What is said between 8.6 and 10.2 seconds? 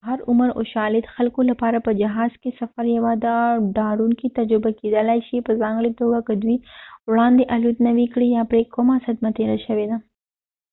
کومه صدمه تېره شوې ده